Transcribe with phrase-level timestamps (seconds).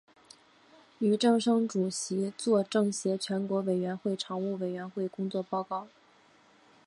[0.99, 5.87] 俞正声主席作政协全国委员会常务委员会工作报告。